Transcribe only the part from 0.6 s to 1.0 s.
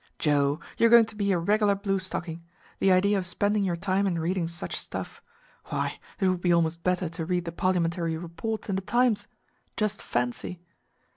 you are